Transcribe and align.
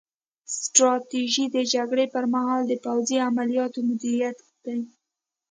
ستراتیژي 0.61 1.45
د 1.55 1.57
جګړې 1.73 2.05
پر 2.13 2.23
مهال 2.33 2.61
د 2.67 2.73
پوځي 2.83 3.17
عملیاتو 3.27 3.79
مدیریت 3.89 4.37
دی 4.63 4.79